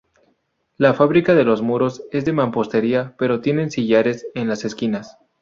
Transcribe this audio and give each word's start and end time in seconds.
La 0.77 0.95
fábrica 0.95 1.35
de 1.35 1.43
los 1.43 1.61
muros 1.61 2.03
es 2.09 2.25
de 2.25 2.33
mampostería, 2.33 3.13
pero 3.19 3.39
tiene 3.39 3.69
sillares 3.69 4.25
en 4.33 4.47
las 4.47 4.65
esquinas. 4.65 5.19